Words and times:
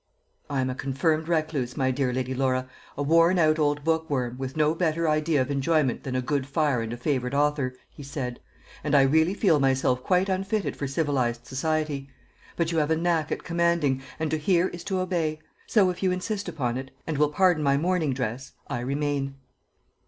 "I 0.49 0.61
am 0.61 0.71
a 0.71 0.73
confirmed 0.73 1.27
recluse, 1.27 1.77
my 1.77 1.91
dear 1.91 2.11
Lady 2.11 2.33
Laura, 2.33 2.67
a 2.97 3.03
worn 3.03 3.37
out 3.37 3.59
old 3.59 3.83
bookworm, 3.83 4.35
with 4.35 4.57
no 4.57 4.73
better 4.73 5.07
idea 5.07 5.39
of 5.43 5.51
enjoyment 5.51 6.01
than 6.01 6.15
a 6.15 6.23
good 6.23 6.47
fire 6.47 6.81
and 6.81 6.91
a 6.91 6.97
favourite 6.97 7.35
author," 7.35 7.75
he 7.87 8.01
said; 8.01 8.39
"and 8.83 8.95
I 8.95 9.03
really 9.03 9.35
feel 9.35 9.59
myself 9.59 10.01
quite 10.03 10.27
unfitted 10.27 10.75
for 10.75 10.87
civilised 10.87 11.45
society. 11.45 12.09
But 12.55 12.71
you 12.71 12.79
have 12.79 12.89
a 12.89 12.97
knack 12.97 13.31
at 13.31 13.43
commanding, 13.43 14.01
and 14.17 14.31
to 14.31 14.37
hear 14.39 14.69
is 14.69 14.83
to 14.85 14.97
obey; 14.99 15.37
so 15.67 15.91
if 15.91 16.01
you 16.01 16.11
insist 16.11 16.49
upon 16.49 16.77
it, 16.79 16.89
and 17.05 17.19
will 17.19 17.29
pardon 17.29 17.61
my 17.61 17.77
morning 17.77 18.11
dress, 18.11 18.53
I 18.71 18.79
remain." 18.79 19.35